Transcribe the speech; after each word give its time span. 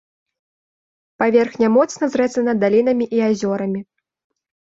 Паверхня 1.23 1.67
моцна 1.75 2.05
зрэзана 2.15 2.51
далінамі 2.63 3.05
і 3.17 3.23
азёрамі. 3.29 3.81